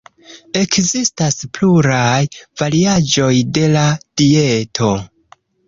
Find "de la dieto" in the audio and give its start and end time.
3.59-4.93